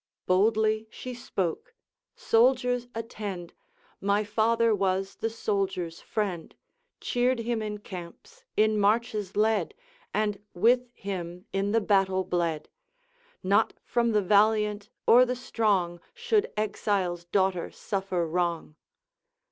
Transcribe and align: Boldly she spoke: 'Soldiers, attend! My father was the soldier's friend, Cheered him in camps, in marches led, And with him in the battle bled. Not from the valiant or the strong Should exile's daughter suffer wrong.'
Boldly 0.25 0.87
she 0.89 1.13
spoke: 1.13 1.75
'Soldiers, 2.15 2.87
attend! 2.95 3.53
My 3.99 4.23
father 4.23 4.73
was 4.73 5.17
the 5.17 5.29
soldier's 5.29 6.01
friend, 6.01 6.55
Cheered 6.99 7.41
him 7.41 7.61
in 7.61 7.77
camps, 7.77 8.43
in 8.57 8.79
marches 8.79 9.37
led, 9.37 9.75
And 10.11 10.41
with 10.55 10.89
him 10.95 11.45
in 11.53 11.71
the 11.71 11.81
battle 11.81 12.23
bled. 12.23 12.67
Not 13.43 13.73
from 13.83 14.11
the 14.13 14.23
valiant 14.23 14.89
or 15.05 15.23
the 15.23 15.35
strong 15.35 15.99
Should 16.15 16.51
exile's 16.57 17.25
daughter 17.25 17.69
suffer 17.69 18.27
wrong.' 18.27 18.77